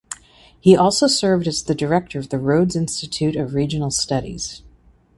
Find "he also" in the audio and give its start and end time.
0.59-1.05